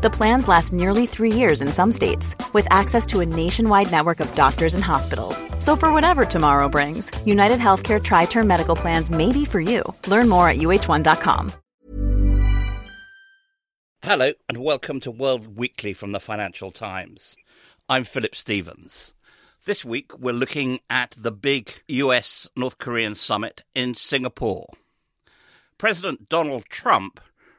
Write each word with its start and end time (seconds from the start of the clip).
The 0.00 0.10
plans 0.10 0.46
last 0.46 0.72
nearly 0.72 1.06
three 1.06 1.32
years 1.32 1.60
in 1.60 1.66
some 1.66 1.90
states, 1.90 2.36
with 2.52 2.68
access 2.70 3.04
to 3.06 3.18
a 3.18 3.26
nationwide 3.26 3.90
network 3.90 4.20
of 4.20 4.32
doctors 4.36 4.74
and 4.74 4.84
hospitals. 4.84 5.44
So, 5.58 5.74
for 5.74 5.92
whatever 5.92 6.24
tomorrow 6.24 6.68
brings, 6.68 7.10
United 7.26 7.58
Healthcare 7.58 8.00
Tri 8.00 8.26
Term 8.26 8.46
Medical 8.46 8.76
Plans 8.76 9.10
may 9.10 9.32
be 9.32 9.44
for 9.44 9.60
you. 9.60 9.82
Learn 10.06 10.28
more 10.28 10.48
at 10.48 10.58
uh1.com. 10.58 11.50
Hello, 14.02 14.32
and 14.48 14.58
welcome 14.58 15.00
to 15.00 15.10
World 15.10 15.56
Weekly 15.56 15.94
from 15.94 16.12
the 16.12 16.20
Financial 16.20 16.70
Times. 16.70 17.36
I'm 17.88 18.04
Philip 18.04 18.36
Stephens. 18.36 19.14
This 19.64 19.84
week, 19.84 20.16
we're 20.16 20.32
looking 20.32 20.78
at 20.88 21.16
the 21.18 21.32
big 21.32 21.82
US 21.88 22.48
North 22.54 22.78
Korean 22.78 23.16
summit 23.16 23.64
in 23.74 23.96
Singapore. 23.96 24.68
President 25.76 26.28
Donald 26.28 26.66
Trump 26.66 27.18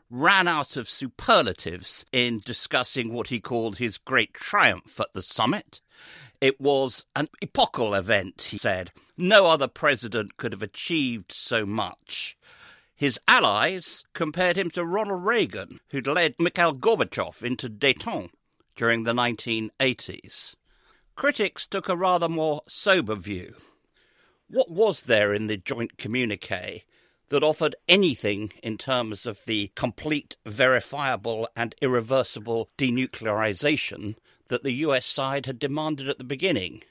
ran 0.09 0.48
out 0.48 0.76
of 0.76 0.90
superlatives 0.90 2.05
in 2.12 2.41
discussing 2.44 3.13
what 3.13 3.27
he 3.27 3.40
called 3.40 3.77
his 3.77 3.98
great 3.98 4.34
triumph 4.34 5.00
at 5.00 5.13
the 5.13 5.22
summit. 5.22 5.81
It 6.41 6.59
was 6.59 7.05
an 7.16 7.27
epochal 7.41 7.94
event, 7.94 8.44
he 8.50 8.58
said. 8.58 8.91
No 9.17 9.45
other 9.45 9.67
president 9.67 10.38
could 10.38 10.53
have 10.53 10.64
achieved 10.64 11.31
so 11.31 11.66
much. 11.66 12.38
His 12.95 13.20
allies 13.27 14.03
compared 14.14 14.58
him 14.58 14.70
to 14.72 14.86
Ronald 14.86 15.23
Reagan, 15.23 15.80
who'd 15.90 16.08
led 16.08 16.36
Mikhail 16.39 16.73
Gorbachev 16.73 17.44
into 17.44 17.70
detente 17.70 18.31
during 18.76 19.03
the 19.03 19.14
1980s. 19.14 20.55
Critics 21.16 21.67
took 21.67 21.89
a 21.89 21.98
rather 21.98 22.30
more 22.30 22.61
sober 22.67 23.16
view. 23.16 23.55
What 24.48 24.72
was 24.72 25.02
there 25.02 25.33
in 25.33 25.48
the 25.48 25.58
joint 25.58 25.98
communique 25.98 26.86
that 27.30 27.44
offered 27.44 27.75
anything 27.88 28.52
in 28.61 28.77
terms 28.77 29.25
of 29.25 29.45
the 29.45 29.72
complete, 29.75 30.35
verifiable, 30.45 31.47
and 31.55 31.75
irreversible 31.81 32.69
denuclearization 32.77 34.16
that 34.49 34.63
the 34.63 34.73
US 34.73 35.05
side 35.05 35.45
had 35.45 35.59
demanded 35.59 36.09
at 36.09 36.17
the 36.17 36.23
beginning? 36.23 36.83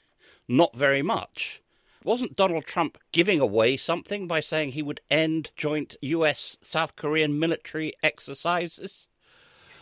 Not 0.47 0.75
very 0.75 1.01
much. 1.01 1.61
Wasn't 2.03 2.37
Donald 2.37 2.65
Trump 2.65 2.97
giving 3.11 3.41
away 3.41 3.75
something 3.75 4.25
by 4.27 4.39
saying 4.39 4.71
he 4.71 4.81
would 4.81 5.01
end 5.09 5.51
joint 5.57 5.97
US 6.01 6.57
South 6.61 6.95
Korean 6.95 7.37
military 7.37 7.93
exercises? 8.01 9.09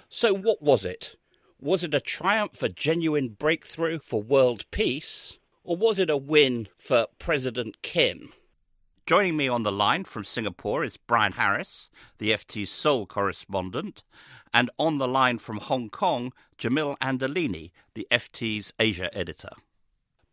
So, 0.09 0.33
what 0.33 0.61
was 0.61 0.83
it? 0.83 1.15
Was 1.59 1.83
it 1.83 1.93
a 1.93 1.99
triumph, 1.99 2.63
a 2.63 2.69
genuine 2.69 3.29
breakthrough 3.29 3.99
for 3.99 4.21
world 4.21 4.65
peace, 4.71 5.37
or 5.63 5.75
was 5.75 5.99
it 5.99 6.09
a 6.09 6.17
win 6.17 6.69
for 6.77 7.07
President 7.19 7.81
Kim? 7.81 8.33
Joining 9.07 9.37
me 9.37 9.47
on 9.47 9.63
the 9.63 9.71
line 9.71 10.03
from 10.03 10.25
Singapore 10.25 10.83
is 10.83 10.97
Bryan 10.97 11.31
Harris, 11.31 11.89
the 12.17 12.31
FT's 12.31 12.69
Seoul 12.69 13.05
correspondent, 13.05 14.03
and 14.53 14.69
on 14.77 14.97
the 14.97 15.07
line 15.07 15.37
from 15.37 15.59
Hong 15.59 15.89
Kong, 15.89 16.33
Jamil 16.57 16.97
Anderlini, 16.99 17.71
the 17.93 18.05
FT's 18.11 18.73
Asia 18.77 19.09
editor. 19.17 19.51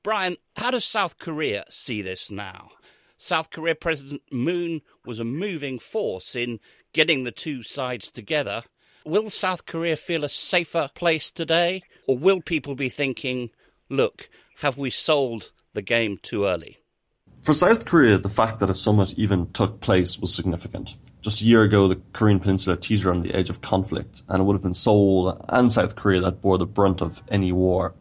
Bryan, 0.03 0.39
how 0.57 0.73
does 0.73 0.85
South 0.85 1.21
Korea 1.21 1.65
see 1.71 2.03
this 2.03 2.33
now? 2.33 2.71
South 3.17 3.51
Korea 3.51 3.77
President 3.77 4.23
Moon 4.33 4.83
was 5.07 5.21
a 5.21 5.25
moving 5.25 5.79
force 5.79 6.35
in 6.35 6.59
getting 6.93 7.23
the 7.23 7.31
two 7.31 7.63
sides 7.63 8.11
together 8.11 8.65
Will 9.07 9.29
South 9.29 9.67
Korea 9.67 9.97
feel 9.97 10.25
a 10.25 10.31
safer 10.31 10.89
place 10.95 11.31
today? 11.31 11.83
Or 12.09 12.17
will 12.17 12.41
people 12.41 12.75
be 12.75 12.89
thinking, 12.89 13.51
look, 13.91 14.31
have 14.61 14.79
we 14.79 14.89
sold 14.89 15.53
the 15.75 15.83
game 15.83 16.19
too 16.23 16.47
early? 16.47 16.79
For 17.45 17.53
South 17.53 17.85
Korea, 17.85 18.17
the 18.17 18.31
fact 18.31 18.59
that 18.61 18.71
a 18.71 18.75
summit 18.75 19.19
even 19.19 19.53
took 19.53 19.83
place 19.83 20.19
was 20.19 20.35
significant. 20.35 20.97
Just 21.21 21.43
a 21.43 21.45
year 21.45 21.63
ago, 21.63 21.87
the 21.87 22.01
Korean 22.15 22.41
Peninsula 22.41 22.75
teetered 22.75 23.15
on 23.15 23.21
the 23.21 23.35
edge 23.35 23.51
of 23.51 23.61
conflict, 23.61 24.23
and 24.31 24.41
it 24.41 24.45
would 24.45 24.55
have 24.55 24.63
been 24.63 24.73
Seoul 24.73 25.45
and 25.51 25.71
South 25.71 25.95
Korea 25.95 26.23
that 26.23 26.41
bore 26.41 26.57
the 26.57 26.65
brunt 26.65 27.03
of 27.03 27.23
any 27.29 27.53
war. 27.53 27.93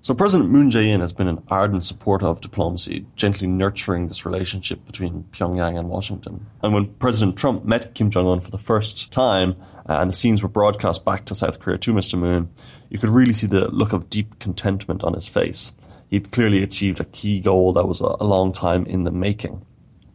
So 0.00 0.14
President 0.14 0.50
Moon 0.50 0.70
Jae-in 0.70 1.00
has 1.00 1.12
been 1.12 1.26
an 1.26 1.42
ardent 1.48 1.82
supporter 1.82 2.26
of 2.26 2.40
diplomacy, 2.40 3.04
gently 3.16 3.48
nurturing 3.48 4.06
this 4.06 4.24
relationship 4.24 4.86
between 4.86 5.24
Pyongyang 5.32 5.76
and 5.76 5.88
Washington. 5.88 6.46
And 6.62 6.72
when 6.72 6.94
President 6.94 7.36
Trump 7.36 7.64
met 7.64 7.96
Kim 7.96 8.10
Jong-un 8.10 8.42
for 8.42 8.52
the 8.52 8.58
first 8.58 9.12
time, 9.12 9.56
uh, 9.88 9.98
and 9.98 10.10
the 10.10 10.14
scenes 10.14 10.40
were 10.40 10.48
broadcast 10.48 11.04
back 11.04 11.24
to 11.24 11.34
South 11.34 11.58
Korea 11.58 11.78
to 11.78 11.92
Mr. 11.92 12.16
Moon, 12.16 12.48
you 12.90 13.00
could 13.00 13.10
really 13.10 13.32
see 13.32 13.48
the 13.48 13.68
look 13.72 13.92
of 13.92 14.08
deep 14.08 14.38
contentment 14.38 15.02
on 15.02 15.14
his 15.14 15.26
face. 15.26 15.80
He'd 16.14 16.30
clearly 16.30 16.62
achieved 16.62 17.00
a 17.00 17.04
key 17.06 17.40
goal 17.40 17.72
that 17.72 17.88
was 17.88 17.98
a 17.98 18.22
long 18.22 18.52
time 18.52 18.86
in 18.86 19.02
the 19.02 19.10
making. 19.10 19.66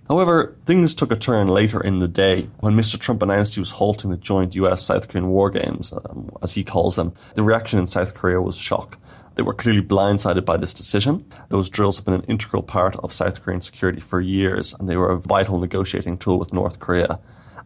However, 0.08 0.56
things 0.66 0.96
took 0.96 1.12
a 1.12 1.18
turn 1.18 1.50
later 1.50 1.82
in 1.82 2.00
the 2.00 2.08
day 2.08 2.50
when 2.62 2.74
Mr. 2.74 2.98
Trump 2.98 3.22
announced 3.22 3.56
he 3.56 3.60
was 3.60 3.72
halting 3.72 4.10
the 4.10 4.16
joint 4.16 4.56
US 4.56 4.86
South 4.86 5.10
Korean 5.10 5.28
war 5.28 5.50
games, 5.50 5.92
um, 5.92 6.32
as 6.42 6.54
he 6.54 6.64
calls 6.64 6.96
them. 6.96 7.12
The 7.36 7.44
reaction 7.44 7.80
in 7.80 7.88
South 7.88 8.14
Korea 8.14 8.42
was 8.42 8.56
shock. 8.56 8.98
They 9.36 9.44
were 9.44 9.54
clearly 9.54 9.82
blindsided 9.82 10.46
by 10.46 10.56
this 10.56 10.74
decision. 10.74 11.26
Those 11.50 11.70
drills 11.70 11.98
have 11.98 12.06
been 12.06 12.14
an 12.14 12.30
integral 12.30 12.64
part 12.64 12.96
of 12.96 13.12
South 13.12 13.44
Korean 13.44 13.60
security 13.60 14.00
for 14.00 14.22
years, 14.22 14.74
and 14.74 14.88
they 14.88 14.96
were 14.96 15.12
a 15.12 15.20
vital 15.20 15.60
negotiating 15.60 16.20
tool 16.20 16.40
with 16.40 16.54
North 16.54 16.80
Korea. 16.80 17.20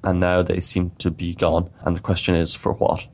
And 0.03 0.19
now 0.19 0.41
they 0.41 0.59
seem 0.59 0.89
to 0.97 1.11
be 1.11 1.35
gone. 1.35 1.69
And 1.81 1.95
the 1.95 2.01
question 2.01 2.33
is, 2.33 2.55
for 2.55 2.73
what? 2.73 3.05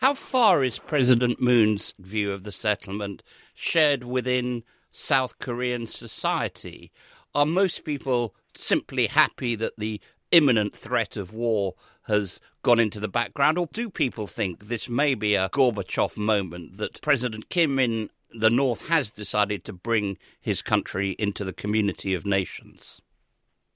How 0.00 0.14
far 0.14 0.64
is 0.64 0.80
President 0.80 1.40
Moon's 1.40 1.94
view 2.00 2.32
of 2.32 2.42
the 2.42 2.52
settlement 2.52 3.22
shared 3.56 4.04
within 4.04 4.62
South 4.92 5.40
Korean 5.40 5.88
society? 5.88 6.92
Are 7.34 7.46
most 7.46 7.84
people 7.84 8.34
simply 8.54 9.08
happy 9.08 9.56
that 9.56 9.78
the 9.78 10.00
imminent 10.30 10.74
threat 10.74 11.16
of 11.16 11.32
war 11.32 11.74
has 12.02 12.40
gone 12.62 12.78
into 12.78 13.00
the 13.00 13.08
background? 13.08 13.58
Or 13.58 13.68
do 13.72 13.90
people 13.90 14.26
think 14.26 14.68
this 14.68 14.88
may 14.88 15.14
be 15.14 15.34
a 15.34 15.48
Gorbachev 15.48 16.16
moment 16.16 16.76
that 16.76 17.00
President 17.00 17.48
Kim 17.48 17.78
in 17.78 18.10
the 18.32 18.50
North 18.50 18.88
has 18.88 19.10
decided 19.10 19.64
to 19.64 19.72
bring 19.72 20.18
his 20.40 20.62
country 20.62 21.10
into 21.18 21.44
the 21.44 21.52
community 21.52 22.14
of 22.14 22.26
nations? 22.26 23.00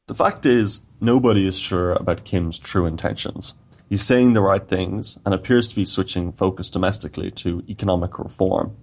The 0.07 0.15
fact 0.15 0.45
is, 0.45 0.87
nobody 1.01 1.47
is 1.47 1.59
sure 1.59 1.93
about 1.93 2.25
Kim's 2.25 2.59
true 2.59 2.85
intentions. 2.85 3.55
He's 3.89 4.03
saying 4.03 4.33
the 4.33 4.41
right 4.41 4.67
things 4.67 5.19
and 5.25 5.35
appears 5.35 5.69
to 5.69 5.77
be 5.77 5.85
switching 5.85 6.33
focus 6.33 6.71
domestically 6.71 7.31
to 7.33 7.63
economic 7.69 8.19
reform. 8.19 8.77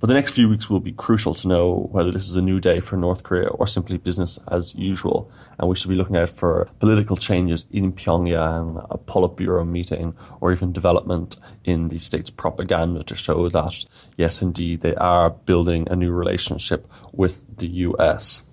But 0.00 0.06
the 0.06 0.14
next 0.14 0.30
few 0.30 0.48
weeks 0.48 0.70
will 0.70 0.78
be 0.78 0.92
crucial 0.92 1.34
to 1.34 1.48
know 1.48 1.88
whether 1.90 2.12
this 2.12 2.28
is 2.28 2.36
a 2.36 2.42
new 2.42 2.60
day 2.60 2.78
for 2.78 2.96
North 2.96 3.24
Korea 3.24 3.48
or 3.48 3.66
simply 3.66 3.98
business 3.98 4.38
as 4.48 4.72
usual. 4.76 5.28
And 5.58 5.68
we 5.68 5.74
should 5.74 5.88
be 5.88 5.96
looking 5.96 6.16
out 6.16 6.28
for 6.28 6.68
political 6.78 7.16
changes 7.16 7.66
in 7.72 7.92
Pyongyang, 7.92 8.86
a 8.90 8.98
Politburo 8.98 9.66
meeting, 9.66 10.14
or 10.40 10.52
even 10.52 10.72
development 10.72 11.36
in 11.64 11.88
the 11.88 11.98
state's 11.98 12.30
propaganda 12.30 13.02
to 13.02 13.16
show 13.16 13.48
that, 13.48 13.84
yes, 14.16 14.40
indeed, 14.40 14.82
they 14.82 14.94
are 14.94 15.30
building 15.30 15.88
a 15.90 15.96
new 15.96 16.12
relationship 16.12 16.88
with 17.12 17.44
the 17.56 17.66
US. 17.66 18.48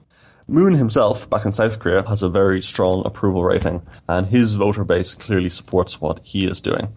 Moon 0.47 0.73
himself, 0.73 1.29
back 1.29 1.45
in 1.45 1.51
South 1.51 1.79
Korea, 1.79 2.07
has 2.07 2.23
a 2.23 2.29
very 2.29 2.61
strong 2.63 3.03
approval 3.05 3.43
rating, 3.43 3.83
and 4.07 4.27
his 4.27 4.55
voter 4.55 4.83
base 4.83 5.13
clearly 5.13 5.49
supports 5.49 6.01
what 6.01 6.21
he 6.23 6.45
is 6.45 6.59
doing. 6.59 6.95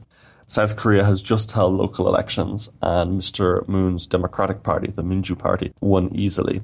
South 0.51 0.77
Korea 0.77 1.05
has 1.05 1.21
just 1.21 1.53
held 1.53 1.75
local 1.75 2.09
elections, 2.09 2.73
and 2.81 3.21
Mr. 3.21 3.69
Moon's 3.69 4.07
Democratic 4.07 4.63
Party, 4.63 4.91
the 4.91 5.05
Minju 5.05 5.39
Party, 5.39 5.75
won 5.83 6.09
easily. 6.15 6.63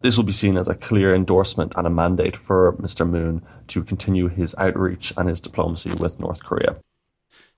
This 0.00 0.16
will 0.16 0.24
be 0.24 0.32
seen 0.32 0.56
as 0.56 0.68
a 0.68 0.74
clear 0.74 1.14
endorsement 1.14 1.74
and 1.76 1.86
a 1.86 1.90
mandate 1.90 2.34
for 2.34 2.72
Mr. 2.74 3.08
Moon 3.08 3.44
to 3.66 3.84
continue 3.84 4.28
his 4.28 4.54
outreach 4.56 5.12
and 5.18 5.28
his 5.28 5.40
diplomacy 5.40 5.92
with 5.92 6.18
North 6.18 6.42
Korea. 6.42 6.76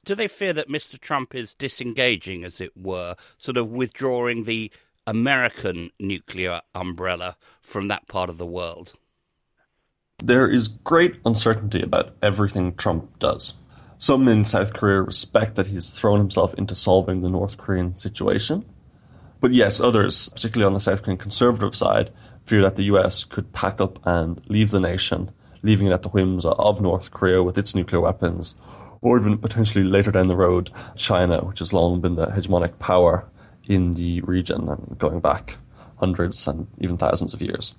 Do 0.05 0.17
they 0.17 0.27
fear 0.27 0.53
that 0.53 0.69
Mr. 0.69 0.99
Trump 0.99 1.33
is 1.33 1.55
disengaging, 1.55 2.43
as 2.43 2.61
it 2.61 2.77
were, 2.77 3.15
sort 3.37 3.57
of 3.57 3.71
withdrawing 3.71 4.45
the 4.45 4.73
American 5.07 5.91
nuclear 6.01 6.61
umbrella 6.75 7.37
from 7.63 7.87
that 7.87 8.09
part 8.09 8.31
of 8.31 8.39
the 8.39 8.47
world? 8.47 8.95
There 10.19 10.51
is 10.51 10.67
great 10.67 11.21
uncertainty 11.25 11.83
about 11.83 12.17
everything 12.21 12.75
Trump 12.75 13.21
does. 13.21 13.55
Some 13.99 14.29
in 14.29 14.45
South 14.45 14.73
Korea 14.73 15.03
respect 15.03 15.57
that 15.57 15.67
he's 15.67 15.93
thrown 15.93 16.21
himself 16.21 16.55
into 16.55 16.77
solving 16.77 17.21
the 17.21 17.29
North 17.29 17.59
Korean 17.59 17.97
situation. 17.97 18.65
But 19.41 19.53
yes, 19.53 19.81
others, 19.81 20.29
particularly 20.29 20.69
on 20.69 20.75
the 20.75 20.81
South 20.81 21.03
Korean 21.03 21.19
conservative 21.19 21.75
side, 21.75 22.13
fear 22.45 22.63
that 22.63 22.77
the 22.77 22.85
US 22.85 23.25
could 23.25 23.53
pack 23.53 23.81
up 23.81 23.99
and 24.07 24.41
leave 24.49 24.71
the 24.71 24.79
nation, 24.79 25.33
leaving 25.63 25.89
it 25.89 25.93
at 25.93 26.03
the 26.03 26.11
whims 26.11 26.45
of 26.47 26.81
North 26.81 27.11
Korea 27.11 27.43
with 27.43 27.59
its 27.59 27.75
nuclear 27.75 28.01
weapons, 28.01 28.55
or 29.01 29.19
even 29.19 29.37
potentially 29.37 29.85
later 29.85 30.13
down 30.13 30.29
the 30.29 30.37
road, 30.37 30.71
China, 30.95 31.45
which 31.45 31.59
has 31.59 31.73
long 31.73 32.01
been 32.01 32.15
the 32.15 32.29
hegemonic 32.29 32.79
power 32.79 33.29
in 33.67 33.95
the 33.95 34.21
region 34.21 34.69
and 34.69 34.97
going 34.97 35.19
back 35.19 35.59
hundreds 35.99 36.47
and 36.47 36.69
even 36.79 36.97
thousands 36.97 37.35
of 37.35 37.43
years. 37.43 37.75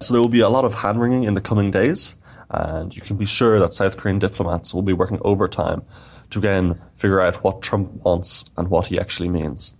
So 0.00 0.12
there 0.12 0.20
will 0.20 0.28
be 0.28 0.40
a 0.40 0.48
lot 0.48 0.64
of 0.64 0.74
hand 0.74 1.00
wringing 1.00 1.22
in 1.22 1.34
the 1.34 1.40
coming 1.40 1.70
days 1.70 2.16
And 2.52 2.94
you 2.94 3.02
can 3.02 3.16
be 3.16 3.26
sure 3.26 3.58
that 3.58 3.74
South 3.74 3.96
Korean 3.96 4.18
diplomats 4.18 4.74
will 4.74 4.82
be 4.82 4.92
working 4.92 5.18
overtime 5.22 5.82
to 6.30 6.38
again 6.38 6.80
figure 6.96 7.20
out 7.20 7.42
what 7.42 7.62
Trump 7.62 7.92
wants 8.04 8.44
and 8.56 8.68
what 8.68 8.86
he 8.86 8.98
actually 8.98 9.28
means. 9.28 9.76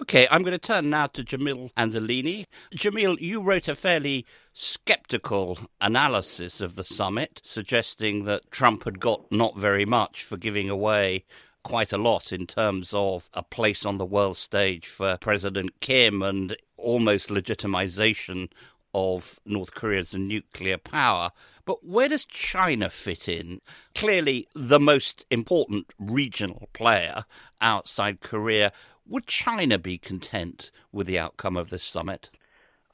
Okay, 0.00 0.28
I'm 0.30 0.42
going 0.42 0.52
to 0.52 0.58
turn 0.58 0.90
now 0.90 1.08
to 1.08 1.24
Jamil 1.24 1.72
Anderlini. 1.74 2.46
Jamil, 2.72 3.20
you 3.20 3.42
wrote 3.42 3.66
a 3.66 3.74
fairly 3.74 4.26
skeptical 4.52 5.58
analysis 5.80 6.60
of 6.60 6.76
the 6.76 6.84
summit, 6.84 7.40
suggesting 7.44 8.24
that 8.24 8.48
Trump 8.52 8.84
had 8.84 9.00
got 9.00 9.30
not 9.32 9.56
very 9.56 9.84
much 9.84 10.22
for 10.22 10.36
giving 10.36 10.70
away 10.70 11.24
quite 11.64 11.92
a 11.92 11.98
lot 11.98 12.32
in 12.32 12.46
terms 12.46 12.94
of 12.94 13.28
a 13.34 13.42
place 13.42 13.84
on 13.84 13.98
the 13.98 14.06
world 14.06 14.36
stage 14.36 14.86
for 14.86 15.16
President 15.16 15.80
Kim 15.80 16.22
and 16.22 16.56
almost 16.76 17.28
legitimization 17.28 18.50
of 18.94 19.38
North 19.44 19.74
Korea 19.74 20.00
as 20.00 20.14
a 20.14 20.18
nuclear 20.18 20.78
power. 20.78 21.30
But 21.68 21.84
where 21.84 22.08
does 22.08 22.24
China 22.24 22.88
fit 22.88 23.28
in? 23.28 23.60
Clearly, 23.94 24.48
the 24.54 24.80
most 24.80 25.26
important 25.30 25.92
regional 25.98 26.70
player 26.72 27.26
outside 27.60 28.22
Korea. 28.22 28.72
Would 29.06 29.26
China 29.26 29.76
be 29.78 29.98
content 29.98 30.70
with 30.92 31.06
the 31.06 31.18
outcome 31.18 31.58
of 31.58 31.68
this 31.68 31.82
summit? 31.82 32.30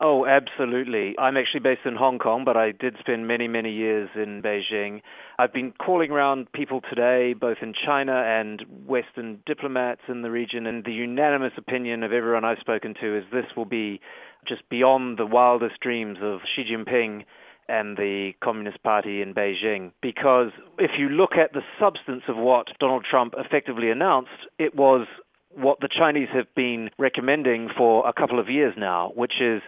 Oh, 0.01 0.27
absolutely. 0.27 1.15
I'm 1.21 1.37
actually 1.37 1.61
based 1.61 1.87
in 1.87 1.95
Hong 1.95 2.19
Kong, 2.19 2.45
but 2.45 2.57
I 2.57 2.73
did 2.73 2.97
spend 2.99 3.29
many, 3.29 3.47
many 3.47 3.71
years 3.71 4.11
in 4.17 4.43
Beijing. 4.43 5.03
I've 5.39 5.53
been 5.53 5.71
calling 5.71 6.11
around 6.11 6.51
people 6.51 6.81
today, 6.81 7.33
both 7.33 7.59
in 7.63 7.75
China 7.75 8.25
and 8.27 8.65
Western 8.89 9.39
diplomats 9.47 10.03
in 10.09 10.23
the 10.23 10.33
region, 10.33 10.67
and 10.67 10.85
the 10.85 10.93
unanimous 10.93 11.53
opinion 11.57 12.03
of 12.03 12.13
everyone 12.13 12.45
I've 12.45 12.59
spoken 12.59 12.95
to 13.01 13.19
is 13.19 13.23
this 13.31 13.47
will 13.57 13.67
be 13.67 14.01
just 14.49 14.69
beyond 14.69 15.17
the 15.17 15.27
wildest 15.27 15.79
dreams 15.81 16.19
of 16.21 16.41
Xi 16.57 16.65
Jinping 16.65 17.23
and 17.69 17.97
the 17.97 18.33
Communist 18.43 18.83
Party 18.83 19.23
in 19.23 19.35
Beijing. 19.35 19.93
Because 20.03 20.51
if 20.79 20.93
you 20.99 21.09
look 21.09 21.33
at 21.33 21.53
the 21.53 21.63
substance 21.81 22.23
of 22.29 22.37
what 22.37 22.69
Donald 22.81 23.07
Trump 23.09 23.35
effectively 23.37 23.91
announced, 23.91 24.31
it 24.59 24.75
was 24.75 25.07
what 25.55 25.81
the 25.81 25.89
Chinese 25.89 26.29
have 26.35 26.53
been 26.55 26.91
recommending 26.99 27.69
for 27.77 28.07
a 28.09 28.13
couple 28.13 28.41
of 28.41 28.49
years 28.49 28.75
now, 28.77 29.13
which 29.15 29.35
is 29.41 29.63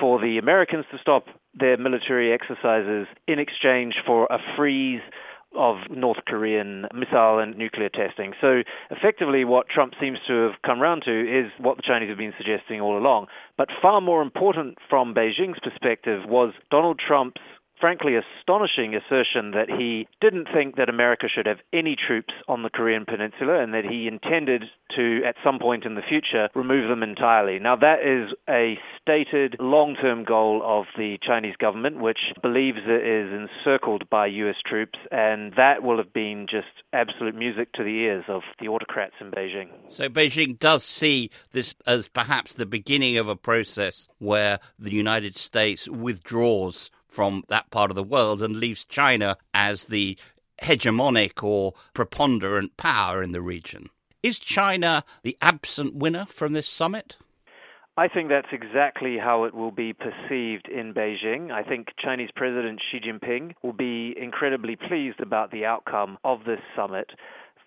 for 0.00 0.20
the 0.20 0.38
Americans 0.38 0.84
to 0.90 0.98
stop 0.98 1.26
their 1.54 1.76
military 1.76 2.32
exercises 2.32 3.06
in 3.26 3.38
exchange 3.38 3.94
for 4.06 4.26
a 4.30 4.38
freeze 4.56 5.00
of 5.56 5.76
North 5.90 6.18
Korean 6.26 6.86
missile 6.94 7.38
and 7.38 7.56
nuclear 7.56 7.88
testing. 7.88 8.32
So 8.40 8.62
effectively, 8.90 9.44
what 9.44 9.68
Trump 9.68 9.94
seems 10.00 10.18
to 10.28 10.48
have 10.48 10.62
come 10.64 10.80
round 10.80 11.02
to 11.04 11.20
is 11.20 11.50
what 11.58 11.76
the 11.76 11.82
Chinese 11.82 12.08
have 12.08 12.18
been 12.18 12.34
suggesting 12.36 12.80
all 12.80 12.98
along. 12.98 13.26
But 13.56 13.68
far 13.82 14.00
more 14.00 14.22
important 14.22 14.78
from 14.88 15.14
Beijing's 15.14 15.58
perspective 15.62 16.22
was 16.26 16.52
Donald 16.70 17.00
Trump's 17.04 17.40
frankly 17.80 18.14
astonishing 18.16 18.94
assertion 18.94 19.52
that 19.52 19.68
he 19.68 20.06
didn't 20.20 20.48
think 20.52 20.76
that 20.76 20.88
America 20.88 21.26
should 21.32 21.46
have 21.46 21.58
any 21.72 21.96
troops 21.96 22.34
on 22.48 22.62
the 22.62 22.70
Korean 22.70 23.04
Peninsula 23.04 23.62
and 23.62 23.74
that 23.74 23.84
he 23.84 24.06
intended 24.06 24.64
to, 24.96 25.20
at 25.26 25.36
some 25.44 25.58
point 25.58 25.84
in 25.84 25.94
the 25.94 26.02
future, 26.02 26.48
remove 26.54 26.88
them 26.88 27.02
entirely. 27.02 27.58
Now, 27.58 27.76
that 27.76 28.00
is 28.04 28.34
a 28.48 28.78
stated 29.00 29.56
long 29.60 29.96
term 30.00 30.24
goal 30.24 30.62
of 30.64 30.86
the 30.96 31.18
Chinese 31.22 31.56
government, 31.56 32.00
which 32.00 32.18
believes 32.42 32.78
it 32.84 33.06
is 33.06 33.32
encircled 33.32 34.08
by 34.10 34.26
U.S. 34.26 34.56
troops, 34.66 34.98
and 35.10 35.52
that 35.56 35.82
will 35.82 35.98
have 35.98 36.12
been 36.12 36.46
just 36.50 36.66
absolute 36.92 37.34
music 37.34 37.72
to 37.74 37.84
the 37.84 37.90
ears 37.90 38.24
of 38.28 38.42
the 38.60 38.68
autocrats 38.68 39.14
in 39.20 39.30
Beijing. 39.30 39.68
So, 39.90 40.08
Beijing 40.08 40.58
does 40.58 40.84
see 40.84 41.30
this 41.52 41.74
as 41.86 42.08
perhaps 42.08 42.54
the 42.54 42.66
beginning 42.66 43.18
of 43.18 43.28
a 43.28 43.36
process 43.36 44.08
where 44.18 44.58
the 44.78 44.92
United 44.92 45.36
States 45.36 45.88
withdraws 45.88 46.90
from 47.08 47.44
that 47.48 47.70
part 47.70 47.90
of 47.90 47.94
the 47.96 48.02
world 48.02 48.42
and 48.42 48.56
leaves 48.56 48.84
China 48.84 49.36
as 49.52 49.86
the 49.86 50.16
hegemonic 50.62 51.42
or 51.42 51.74
preponderant 51.94 52.76
power 52.76 53.22
in 53.22 53.32
the 53.32 53.42
region. 53.42 53.88
Is 54.22 54.38
China 54.38 55.04
the 55.22 55.36
absent 55.40 55.94
winner 55.94 56.26
from 56.26 56.52
this 56.52 56.68
summit? 56.68 57.16
I 57.96 58.06
think 58.06 58.28
that's 58.28 58.52
exactly 58.52 59.18
how 59.18 59.42
it 59.42 59.54
will 59.54 59.72
be 59.72 59.92
perceived 59.92 60.68
in 60.68 60.94
Beijing. 60.94 61.50
I 61.50 61.64
think 61.64 61.88
Chinese 61.98 62.30
President 62.34 62.80
Xi 62.90 63.00
Jinping 63.00 63.54
will 63.62 63.72
be 63.72 64.14
incredibly 64.16 64.76
pleased 64.76 65.20
about 65.20 65.50
the 65.50 65.64
outcome 65.64 66.16
of 66.22 66.44
this 66.44 66.60
summit. 66.76 67.10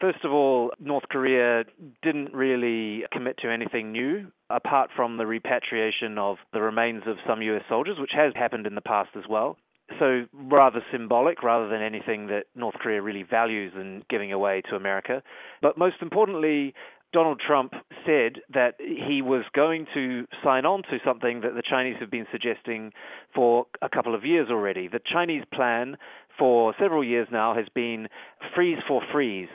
First 0.01 0.25
of 0.25 0.31
all, 0.31 0.71
North 0.80 1.03
Korea 1.12 1.63
didn't 2.01 2.33
really 2.33 3.03
commit 3.12 3.38
to 3.44 3.51
anything 3.51 3.92
new 3.92 4.31
apart 4.50 4.89
from 4.95 5.18
the 5.18 5.27
repatriation 5.27 6.18
of 6.18 6.38
the 6.53 6.62
remains 6.62 7.03
of 7.06 7.18
some 7.27 7.44
US 7.44 7.62
soldiers, 7.69 7.98
which 8.00 8.09
has 8.15 8.33
happened 8.36 8.65
in 8.65 8.74
the 8.74 8.81
past 8.81 9.12
as 9.15 9.25
well. 9.30 9.57
So, 10.00 10.25
rather 10.33 10.83
symbolic 10.92 11.44
rather 11.44 11.69
than 11.69 11.83
anything 11.83 12.27
that 12.27 12.45
North 12.56 12.75
Korea 12.75 13.01
really 13.01 13.21
values 13.21 13.74
in 13.75 14.03
giving 14.09 14.33
away 14.33 14.63
to 14.69 14.75
America. 14.75 15.21
But 15.62 15.77
most 15.77 15.98
importantly, 16.01 16.74
Donald 17.13 17.42
Trump 17.45 17.74
said 18.06 18.38
that 18.54 18.75
he 18.80 19.21
was 19.21 19.44
going 19.54 19.86
to 19.94 20.25
sign 20.44 20.65
on 20.65 20.81
to 20.83 20.97
something 21.06 21.42
that 21.42 21.54
the 21.54 21.62
Chinese 21.62 21.97
have 22.00 22.09
been 22.09 22.25
suggesting 22.31 22.92
for 23.36 23.68
a 23.83 23.89
couple 23.89 24.15
of 24.15 24.25
years 24.25 24.47
already. 24.50 24.88
The 24.88 25.01
Chinese 25.06 25.44
plan 25.54 25.97
for 26.39 26.74
several 26.80 27.04
years 27.04 27.27
now 27.31 27.54
has 27.54 27.65
been 27.75 28.07
freeze 28.56 28.80
for 28.88 29.01
freeze 29.12 29.50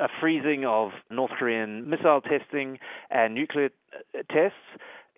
a 0.00 0.08
freezing 0.20 0.64
of 0.64 0.90
North 1.10 1.32
Korean 1.38 1.88
missile 1.88 2.20
testing 2.20 2.78
and 3.10 3.34
nuclear 3.34 3.70
uh, 3.94 4.22
tests 4.30 4.58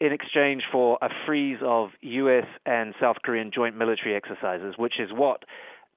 in 0.00 0.12
exchange 0.12 0.62
for 0.70 0.98
a 1.00 1.08
freeze 1.26 1.58
of 1.64 1.90
U.S. 2.00 2.46
and 2.66 2.94
South 3.00 3.16
Korean 3.24 3.50
joint 3.54 3.76
military 3.76 4.16
exercises, 4.16 4.74
which 4.76 4.94
is 4.98 5.10
what 5.12 5.44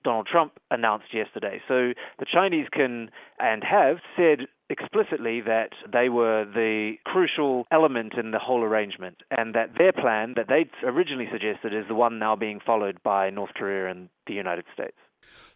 Donald 0.04 0.28
Trump 0.32 0.54
announced 0.70 1.08
yesterday. 1.14 1.60
So 1.68 1.94
the 2.20 2.26
Chinese 2.32 2.68
can 2.72 3.10
and 3.40 3.64
have 3.64 3.98
said 4.16 4.48
explicitly 4.70 5.42
that 5.42 5.70
they 5.92 6.10
were 6.10 6.46
the 6.46 6.94
crucial 7.06 7.66
element 7.72 8.14
in 8.14 8.32
the 8.32 8.40
whole 8.40 8.64
arrangement 8.64 9.18
and 9.32 9.54
that 9.56 9.72
their 9.78 9.92
plan 9.92 10.34
that 10.38 10.48
they'd 10.48 10.70
originally 10.84 11.28
suggested 11.32 11.74
is 11.74 11.86
the 11.88 11.96
one 11.96 12.20
now 12.20 12.36
being 12.36 12.60
followed 12.64 13.00
by 13.04 13.30
North 13.30 13.52
Korea 13.56 13.90
and 13.90 14.10
the 14.28 14.34
United 14.34 14.66
States. 14.74 14.96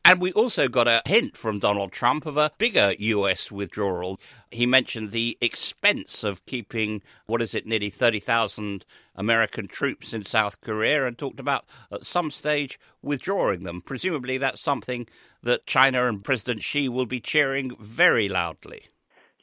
And 0.10 0.20
we 0.20 0.32
also 0.32 0.68
got 0.68 0.88
a 0.88 1.04
hint 1.06 1.38
from 1.38 1.60
Donald 1.60 1.92
Trump 1.92 2.26
of 2.26 2.36
a 2.36 2.50
bigger 2.58 2.96
US 2.98 3.52
withdrawal. 3.52 4.20
He 4.50 4.66
mentioned 4.66 5.12
the 5.12 5.38
expense 5.40 6.24
of 6.24 6.44
keeping, 6.48 7.04
what 7.28 7.44
is 7.44 7.54
it, 7.54 7.68
nearly 7.68 7.92
30,000 7.92 8.86
American 9.16 9.68
troops 9.68 10.12
in 10.12 10.26
South 10.26 10.62
Korea 10.62 11.06
and 11.06 11.16
talked 11.16 11.40
about 11.40 11.66
at 11.92 12.08
some 12.08 12.32
stage 12.32 12.80
withdrawing 13.04 13.62
them. 13.62 13.82
Presumably, 13.82 14.40
that's 14.40 14.62
something 14.62 15.08
that 15.44 15.68
China 15.68 16.10
and 16.10 16.24
President 16.24 16.64
Xi 16.64 16.90
will 16.90 17.06
be 17.06 17.20
cheering 17.20 17.76
very 17.80 18.28
loudly. 18.28 18.86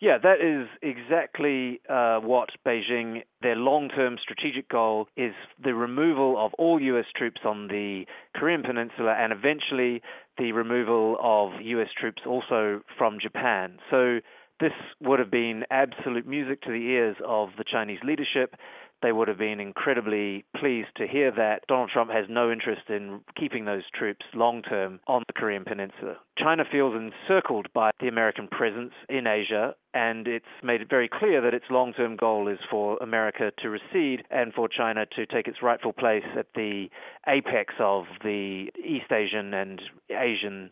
Yeah, 0.07 0.19
that 0.23 0.41
is 0.41 0.69
exactly 0.83 1.81
uh, 1.89 2.21
what 2.21 2.51
Beijing, 2.65 3.25
their 3.43 3.57
long 3.57 3.89
term 3.89 4.19
strategic 4.23 4.69
goal 4.69 5.09
is 5.17 5.33
the 5.61 5.75
removal 5.75 6.37
of 6.39 6.55
all 6.59 6.81
U.S. 6.81 7.07
troops 7.17 7.41
on 7.45 7.67
the 7.67 8.05
Korean 8.33 8.63
Peninsula 8.63 9.17
and 9.19 9.33
eventually 9.33 10.03
the 10.39 10.53
removal 10.53 11.17
of 11.21 11.61
U.S. 11.61 11.89
troops 12.01 12.23
also 12.25 12.83
from 12.97 13.19
Japan. 13.21 13.79
So 13.91 14.21
this 14.61 14.71
would 15.01 15.19
have 15.19 15.33
been 15.33 15.65
absolute 15.73 16.25
music 16.25 16.63
to 16.63 16.71
the 16.71 16.87
ears 16.87 17.17
of 17.27 17.49
the 17.59 17.65
Chinese 17.65 17.99
leadership 18.05 18.55
they 19.03 19.13
would 19.13 19.29
have 19.29 19.39
been 19.39 19.61
incredibly 19.61 20.45
pleased 20.57 20.89
to 20.97 21.07
hear 21.07 21.31
that 21.33 21.63
Donald 21.69 21.91
Trump 21.93 22.11
has 22.11 22.27
no 22.29 22.51
interest 22.51 22.83
in 22.89 23.21
keeping 23.39 23.65
those 23.65 23.83
troops 23.95 24.25
long 24.35 24.63
term 24.63 25.01
on 25.07 25.23
the 25.27 25.33
Korean 25.33 25.65
Peninsula. 25.65 26.17
China 26.39 26.65
feels 26.71 26.95
encircled 26.95 27.67
by 27.75 27.91
the 28.01 28.09
American 28.09 28.49
presence 28.49 28.93
in 29.09 29.27
Asia, 29.27 29.75
and 29.95 30.27
it's 30.27 30.45
made 30.63 30.81
it 30.81 30.91
very 30.91 31.09
clear 31.09 31.41
that 31.41 31.55
its 31.55 31.67
long 31.71 31.93
term 31.93 32.17
goal 32.17 32.49
is 32.49 32.59
for 32.71 32.97
America 32.99 33.53
to 33.63 33.69
recede 33.71 34.25
and 34.31 34.53
for 34.55 34.69
China 34.69 35.07
to 35.17 35.27
take 35.27 35.49
its 35.49 35.63
rightful 35.63 35.93
place 35.93 36.25
at 36.39 36.47
the 36.55 36.89
apex 37.29 37.75
of 37.81 38.05
the 38.23 38.69
East 38.79 39.13
Asian 39.13 39.55
and 39.55 39.81
Asian 40.11 40.71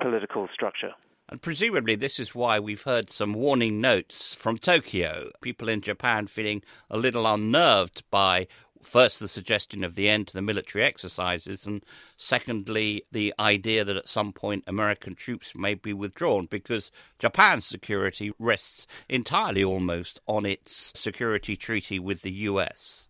political 0.00 0.48
structure. 0.52 0.92
And 1.28 1.42
presumably, 1.42 1.96
this 1.96 2.20
is 2.20 2.36
why 2.36 2.60
we've 2.60 2.82
heard 2.82 3.10
some 3.10 3.34
warning 3.34 3.80
notes 3.80 4.34
from 4.34 4.56
Tokyo. 4.56 5.30
People 5.40 5.68
in 5.68 5.80
Japan 5.80 6.28
feeling 6.28 6.62
a 6.88 6.96
little 6.96 7.26
unnerved 7.26 8.04
by 8.10 8.46
first 8.80 9.18
the 9.18 9.26
suggestion 9.26 9.82
of 9.82 9.96
the 9.96 10.08
end 10.08 10.28
to 10.28 10.34
the 10.34 10.42
military 10.42 10.84
exercises, 10.84 11.66
and 11.66 11.84
secondly, 12.16 13.02
the 13.10 13.34
idea 13.40 13.84
that 13.84 13.96
at 13.96 14.08
some 14.08 14.32
point 14.32 14.62
American 14.68 15.16
troops 15.16 15.52
may 15.56 15.74
be 15.74 15.92
withdrawn 15.92 16.46
because 16.48 16.92
Japan's 17.18 17.66
security 17.66 18.32
rests 18.38 18.86
entirely 19.08 19.64
almost 19.64 20.20
on 20.26 20.46
its 20.46 20.92
security 20.94 21.56
treaty 21.56 21.98
with 21.98 22.22
the 22.22 22.32
US. 22.32 23.08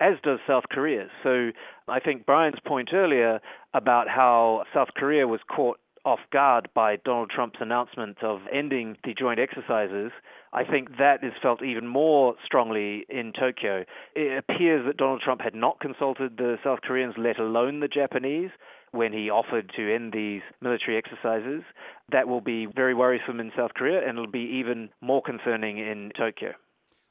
As 0.00 0.14
does 0.22 0.38
South 0.46 0.64
Korea. 0.70 1.08
So 1.22 1.50
I 1.88 2.00
think 2.00 2.24
Bryan's 2.24 2.60
point 2.64 2.90
earlier 2.94 3.40
about 3.74 4.08
how 4.08 4.64
South 4.72 4.88
Korea 4.96 5.26
was 5.26 5.40
caught 5.54 5.78
off 6.08 6.20
guard 6.32 6.70
by 6.74 6.96
Donald 6.96 7.30
Trump's 7.30 7.58
announcement 7.60 8.16
of 8.22 8.40
ending 8.50 8.96
the 9.04 9.12
joint 9.12 9.38
exercises, 9.38 10.10
I 10.54 10.64
think 10.64 10.96
that 10.96 11.22
is 11.22 11.34
felt 11.42 11.62
even 11.62 11.86
more 11.86 12.34
strongly 12.46 13.04
in 13.10 13.34
Tokyo. 13.38 13.84
It 14.14 14.38
appears 14.38 14.86
that 14.86 14.96
Donald 14.96 15.20
Trump 15.20 15.42
had 15.42 15.54
not 15.54 15.80
consulted 15.80 16.38
the 16.38 16.56
South 16.64 16.80
Koreans, 16.80 17.14
let 17.18 17.38
alone 17.38 17.80
the 17.80 17.88
Japanese, 17.88 18.48
when 18.92 19.12
he 19.12 19.28
offered 19.28 19.70
to 19.76 19.94
end 19.94 20.14
these 20.14 20.40
military 20.62 20.96
exercises. 20.96 21.62
That 22.10 22.26
will 22.26 22.40
be 22.40 22.64
very 22.64 22.94
worrisome 22.94 23.38
in 23.38 23.52
South 23.54 23.74
Korea 23.74 24.00
and 24.00 24.16
it'll 24.16 24.30
be 24.30 24.60
even 24.60 24.88
more 25.02 25.20
concerning 25.20 25.76
in 25.76 26.10
Tokyo. 26.16 26.54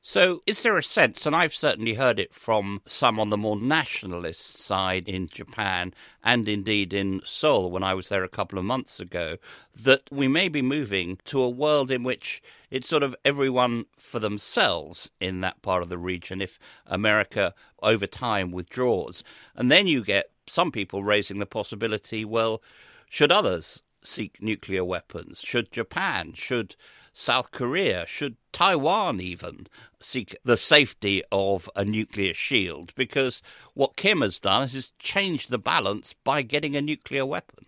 So, 0.09 0.39
is 0.47 0.63
there 0.63 0.77
a 0.77 0.83
sense, 0.83 1.25
and 1.25 1.35
I've 1.35 1.53
certainly 1.53 1.95
heard 1.95 2.17
it 2.17 2.33
from 2.33 2.81
some 2.85 3.19
on 3.19 3.29
the 3.29 3.35
more 3.35 3.59
nationalist 3.59 4.57
side 4.57 5.09
in 5.09 5.27
Japan 5.27 5.93
and 6.23 6.47
indeed 6.47 6.93
in 6.93 7.19
Seoul 7.25 7.69
when 7.69 7.83
I 7.83 7.93
was 7.93 8.07
there 8.07 8.23
a 8.23 8.29
couple 8.29 8.57
of 8.57 8.63
months 8.63 9.01
ago, 9.01 9.35
that 9.75 10.03
we 10.09 10.29
may 10.29 10.47
be 10.47 10.61
moving 10.61 11.19
to 11.25 11.41
a 11.41 11.49
world 11.49 11.91
in 11.91 12.03
which 12.03 12.41
it's 12.71 12.87
sort 12.87 13.03
of 13.03 13.17
everyone 13.25 13.83
for 13.97 14.19
themselves 14.19 15.11
in 15.19 15.41
that 15.41 15.61
part 15.61 15.83
of 15.83 15.89
the 15.89 15.97
region 15.97 16.41
if 16.41 16.57
America 16.85 17.53
over 17.83 18.07
time 18.07 18.53
withdraws. 18.53 19.25
And 19.57 19.69
then 19.69 19.87
you 19.87 20.05
get 20.05 20.31
some 20.47 20.71
people 20.71 21.03
raising 21.03 21.39
the 21.39 21.45
possibility 21.45 22.23
well, 22.23 22.61
should 23.09 23.29
others 23.29 23.81
seek 24.07 24.41
nuclear 24.41 24.83
weapons? 24.83 25.41
Should 25.41 25.71
Japan? 25.71 26.33
Should 26.33 26.75
South 27.13 27.49
Korea, 27.51 28.05
should 28.05 28.37
Taiwan 28.51 29.19
even 29.19 29.65
seek 29.99 30.37
the 30.43 30.55
safety 30.55 31.23
of 31.31 31.67
a 31.75 31.83
nuclear 31.83 32.35
shield? 32.35 32.93
Because 32.95 33.41
what 33.73 33.95
Kim 33.95 34.21
has 34.21 34.39
done 34.39 34.63
is 34.63 34.93
changed 34.99 35.49
the 35.49 35.57
balance 35.57 36.13
by 36.23 36.43
getting 36.43 36.75
a 36.75 36.81
nuclear 36.81 37.25
weapon. 37.25 37.65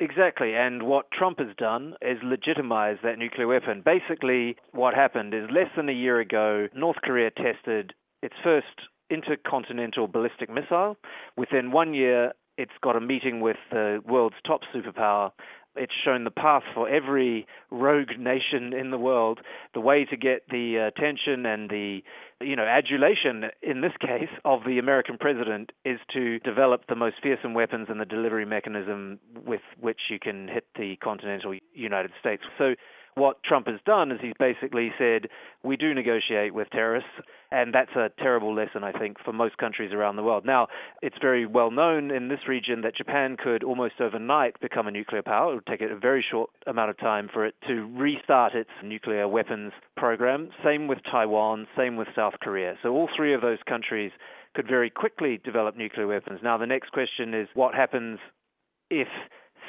Exactly, 0.00 0.54
and 0.56 0.84
what 0.84 1.10
Trump 1.12 1.38
has 1.38 1.54
done 1.56 1.94
is 2.02 2.18
legitimize 2.24 2.96
that 3.04 3.18
nuclear 3.18 3.46
weapon. 3.46 3.82
Basically, 3.84 4.56
what 4.72 4.94
happened 4.94 5.34
is 5.34 5.48
less 5.52 5.68
than 5.76 5.88
a 5.88 5.92
year 5.92 6.18
ago, 6.18 6.66
North 6.74 6.96
Korea 7.04 7.30
tested 7.30 7.92
its 8.22 8.34
first 8.42 8.88
intercontinental 9.08 10.08
ballistic 10.08 10.50
missile. 10.50 10.96
Within 11.36 11.70
one 11.70 11.94
year, 11.94 12.32
it's 12.56 12.72
got 12.82 12.96
a 12.96 13.00
meeting 13.00 13.40
with 13.40 13.56
the 13.70 14.02
world's 14.06 14.36
top 14.46 14.62
superpower 14.74 15.30
it's 15.76 15.92
shown 16.04 16.24
the 16.24 16.30
path 16.30 16.62
for 16.74 16.88
every 16.88 17.46
rogue 17.70 18.18
nation 18.18 18.72
in 18.72 18.90
the 18.90 18.98
world, 18.98 19.40
the 19.74 19.80
way 19.80 20.04
to 20.04 20.16
get 20.16 20.42
the 20.50 20.78
uh, 20.78 20.88
attention 20.88 21.46
and 21.46 21.70
the 21.70 22.00
you 22.40 22.56
know 22.56 22.64
adulation 22.64 23.44
in 23.62 23.80
this 23.80 23.92
case 24.00 24.30
of 24.44 24.60
the 24.66 24.78
American 24.78 25.16
president 25.18 25.70
is 25.84 25.98
to 26.12 26.38
develop 26.40 26.82
the 26.88 26.96
most 26.96 27.16
fearsome 27.22 27.54
weapons 27.54 27.86
and 27.88 28.00
the 28.00 28.04
delivery 28.04 28.44
mechanism 28.44 29.18
with 29.46 29.60
which 29.80 30.00
you 30.10 30.18
can 30.18 30.48
hit 30.48 30.64
the 30.76 30.96
continental 30.96 31.54
United 31.74 32.10
States. 32.20 32.42
So 32.58 32.74
what 33.14 33.42
Trump 33.42 33.66
has 33.66 33.80
done 33.84 34.12
is 34.12 34.18
he's 34.22 34.32
basically 34.38 34.92
said, 34.98 35.28
we 35.62 35.76
do 35.76 35.94
negotiate 35.94 36.54
with 36.54 36.70
terrorists, 36.70 37.10
and 37.52 37.74
that's 37.74 37.94
a 37.96 38.10
terrible 38.18 38.54
lesson, 38.54 38.84
I 38.84 38.92
think, 38.92 39.16
for 39.24 39.32
most 39.32 39.58
countries 39.58 39.92
around 39.92 40.16
the 40.16 40.22
world. 40.22 40.44
Now, 40.44 40.68
it's 41.02 41.16
very 41.20 41.46
well 41.46 41.70
known 41.70 42.10
in 42.10 42.28
this 42.28 42.46
region 42.48 42.82
that 42.82 42.96
Japan 42.96 43.36
could 43.42 43.64
almost 43.64 43.94
overnight 44.00 44.60
become 44.60 44.86
a 44.86 44.90
nuclear 44.90 45.22
power. 45.22 45.52
It 45.52 45.54
would 45.56 45.66
take 45.66 45.80
a 45.80 45.96
very 45.96 46.24
short 46.28 46.50
amount 46.66 46.90
of 46.90 46.98
time 46.98 47.28
for 47.32 47.44
it 47.44 47.54
to 47.66 47.90
restart 47.96 48.54
its 48.54 48.70
nuclear 48.84 49.26
weapons 49.26 49.72
program. 49.96 50.50
Same 50.64 50.86
with 50.86 50.98
Taiwan, 51.10 51.66
same 51.76 51.96
with 51.96 52.08
South 52.14 52.34
Korea. 52.40 52.76
So 52.82 52.90
all 52.90 53.08
three 53.16 53.34
of 53.34 53.40
those 53.40 53.58
countries 53.68 54.12
could 54.54 54.68
very 54.68 54.90
quickly 54.90 55.40
develop 55.42 55.76
nuclear 55.76 56.06
weapons. 56.06 56.40
Now, 56.42 56.56
the 56.56 56.66
next 56.66 56.92
question 56.92 57.34
is 57.34 57.48
what 57.54 57.74
happens 57.74 58.18
if 58.90 59.08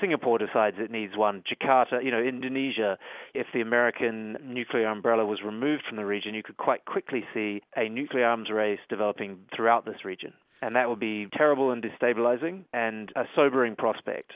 Singapore 0.02 0.40
decides 0.40 0.78
it 0.80 0.92
needs 0.92 1.16
one, 1.16 1.44
Jakarta, 1.44 2.04
you 2.04 2.12
know, 2.12 2.22
Indonesia, 2.22 2.98
if 3.34 3.48
the 3.54 3.62
American 3.62 4.38
nuclear 4.44 4.88
umbrella 4.88 5.26
was 5.26 5.40
removed 5.46 5.84
from 5.88 5.98
the 5.98 6.06
region, 6.06 6.34
you 6.34 6.44
could 6.44 6.58
quite 6.58 6.84
quickly 6.86 7.24
see 7.34 7.62
a 7.76 7.88
nuclear 7.88 8.26
arms 8.26 8.50
race 8.50 8.80
developing 8.90 9.38
throughout 9.56 9.86
this 9.86 10.04
region. 10.04 10.34
And 10.62 10.76
that 10.76 10.90
would 10.90 11.00
be 11.00 11.28
terrible 11.34 11.72
and 11.72 11.84
destabilizing 11.84 12.66
and 12.74 13.12
a 13.16 13.24
sobering 13.36 13.76
prospect. 13.76 14.34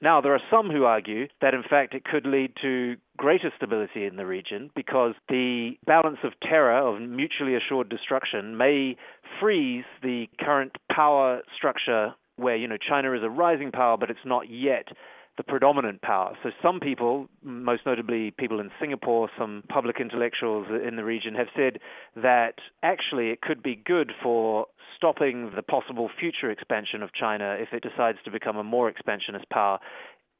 Now, 0.00 0.20
there 0.20 0.34
are 0.34 0.40
some 0.50 0.70
who 0.70 0.84
argue 0.84 1.28
that 1.40 1.54
in 1.54 1.62
fact 1.62 1.94
it 1.94 2.04
could 2.04 2.26
lead 2.26 2.52
to 2.60 2.96
greater 3.16 3.50
stability 3.56 4.04
in 4.04 4.16
the 4.16 4.26
region 4.26 4.70
because 4.74 5.14
the 5.28 5.78
balance 5.86 6.18
of 6.24 6.32
terror, 6.42 6.76
of 6.76 7.00
mutually 7.00 7.54
assured 7.54 7.88
destruction, 7.88 8.56
may 8.56 8.96
freeze 9.40 9.84
the 10.02 10.26
current 10.38 10.76
power 10.90 11.40
structure 11.56 12.14
where 12.36 12.56
you 12.56 12.68
know 12.68 12.76
China 12.76 13.12
is 13.12 13.22
a 13.22 13.30
rising 13.30 13.70
power, 13.70 13.96
but 13.96 14.10
it's 14.10 14.24
not 14.24 14.50
yet 14.50 14.88
the 15.36 15.42
predominant 15.42 16.00
power. 16.00 16.36
So 16.42 16.50
some 16.62 16.78
people, 16.78 17.28
most 17.42 17.82
notably 17.86 18.30
people 18.30 18.60
in 18.60 18.70
Singapore, 18.80 19.28
some 19.36 19.64
public 19.68 19.96
intellectuals 20.00 20.66
in 20.86 20.96
the 20.96 21.04
region, 21.04 21.34
have 21.34 21.48
said 21.56 21.78
that 22.14 22.54
actually 22.82 23.30
it 23.30 23.40
could 23.40 23.62
be 23.62 23.74
good 23.74 24.12
for 24.22 24.66
stopping 24.96 25.50
the 25.56 25.62
possible 25.62 26.08
future 26.20 26.50
expansion 26.50 27.02
of 27.02 27.12
China 27.12 27.56
if 27.58 27.72
it 27.72 27.82
decides 27.82 28.18
to 28.24 28.30
become 28.30 28.56
a 28.56 28.64
more 28.64 28.88
expansionist 28.88 29.48
power 29.50 29.80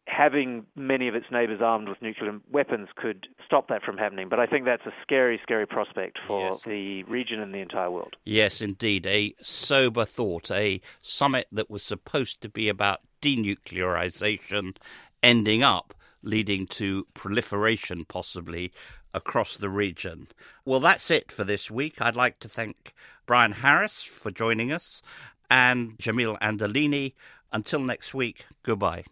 having 0.06 0.66
many 0.76 1.08
of 1.08 1.14
its 1.14 1.26
neighbors 1.30 1.60
armed 1.62 1.88
with 1.88 2.00
nuclear 2.02 2.38
weapons 2.50 2.88
could 2.94 3.26
stop 3.44 3.68
that 3.68 3.82
from 3.82 3.96
happening. 3.96 4.28
But 4.28 4.38
I 4.38 4.46
think 4.46 4.64
that's 4.64 4.84
a 4.86 4.92
scary, 5.02 5.40
scary 5.42 5.66
prospect 5.66 6.18
for 6.26 6.52
yes. 6.52 6.60
the 6.66 7.02
region 7.04 7.40
and 7.40 7.54
the 7.54 7.58
entire 7.58 7.90
world. 7.90 8.16
Yes, 8.24 8.60
indeed. 8.60 9.06
A 9.06 9.34
sober 9.42 10.04
thought. 10.04 10.50
A 10.50 10.80
summit 11.00 11.46
that 11.50 11.70
was 11.70 11.82
supposed 11.82 12.40
to 12.42 12.48
be 12.48 12.68
about 12.68 13.00
denuclearization 13.22 14.76
ending 15.22 15.62
up 15.62 15.94
leading 16.22 16.66
to 16.66 17.06
proliferation, 17.14 18.04
possibly, 18.04 18.72
across 19.12 19.56
the 19.56 19.68
region. 19.68 20.28
Well, 20.64 20.80
that's 20.80 21.10
it 21.10 21.30
for 21.30 21.44
this 21.44 21.70
week. 21.70 22.00
I'd 22.00 22.16
like 22.16 22.40
to 22.40 22.48
thank 22.48 22.94
Bryan 23.26 23.52
Harris 23.52 24.02
for 24.02 24.30
joining 24.30 24.72
us 24.72 25.02
and 25.50 25.96
Jamil 25.98 26.38
Anderlini. 26.40 27.14
Until 27.52 27.80
next 27.80 28.14
week, 28.14 28.46
goodbye. 28.62 29.04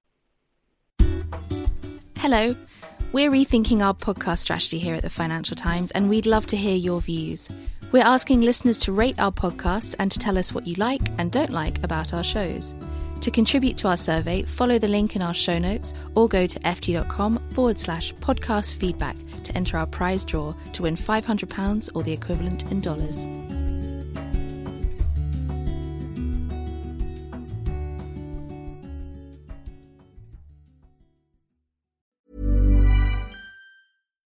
Hello. 2.23 2.55
We're 3.11 3.33
rethinking 3.33 3.83
our 3.83 3.95
podcast 3.95 4.39
strategy 4.39 4.79
here 4.79 4.95
at 4.95 5.03
the 5.03 5.11
Financial 5.11 5.57
Times, 5.57 5.91
and 5.91 6.09
we'd 6.09 6.25
love 6.25 6.47
to 6.47 6.57
hear 6.57 6.77
your 6.77 7.01
views. 7.01 7.51
We're 7.91 8.05
asking 8.05 8.43
listeners 8.43 8.79
to 8.79 8.93
rate 8.93 9.19
our 9.19 9.33
podcasts 9.33 9.97
and 9.99 10.09
to 10.13 10.21
tell 10.21 10.39
us 10.39 10.53
what 10.53 10.65
you 10.65 10.77
like 10.77 11.03
and 11.19 11.33
don't 11.33 11.51
like 11.51 11.83
about 11.83 12.15
our 12.15 12.23
shows. 12.23 12.77
To 13.23 13.31
contribute 13.33 13.77
to 13.79 13.89
our 13.89 13.97
survey, 13.97 14.43
follow 14.43 14.79
the 14.79 14.87
link 14.87 15.17
in 15.17 15.23
our 15.23 15.35
show 15.35 15.59
notes 15.59 15.95
or 16.15 16.29
go 16.29 16.47
to 16.47 16.61
ft.com 16.61 17.43
forward 17.55 17.81
slash 17.81 18.15
podcast 18.15 18.75
feedback 18.75 19.17
to 19.43 19.57
enter 19.57 19.77
our 19.77 19.87
prize 19.89 20.25
draw 20.25 20.55
to 20.75 20.83
win 20.85 20.95
£500 20.95 21.91
or 21.93 22.05
the 22.05 22.13
equivalent 22.13 22.71
in 22.71 22.81
dollars. 22.81 23.27